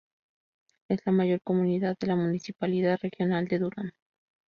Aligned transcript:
Es 0.89 1.01
la 1.05 1.11
mayor 1.11 1.43
comunidad 1.43 1.95
de 1.99 2.07
la 2.07 2.15
Municipalidad 2.15 2.97
Regional 3.03 3.47
de 3.47 3.59
Durham. 3.59 3.91